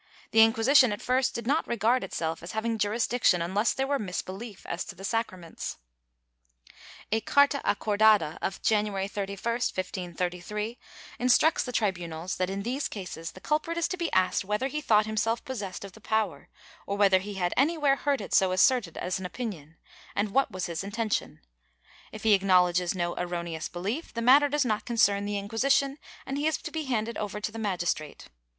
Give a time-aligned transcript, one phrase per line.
[0.31, 4.65] The Inquisition at first did not regard itself as having jurisdiction unless there were misbelief
[4.65, 5.77] as to the sacraments.
[7.11, 10.79] A carta acordada of January 31, 1533,
[11.19, 14.81] instructs the tribunals that, in these cases, the culprit is to be asked whether he
[14.81, 16.49] thought himself possessed of the power,
[16.87, 19.77] or whether he had anywhere heard it so asserted as an opinion,
[20.15, 21.41] and what was his intention;
[22.11, 26.47] if he acknowledges no erroneous belief, the matter does not concern the Inciuisition and, he
[26.47, 28.29] is to be handed over to the magistrate.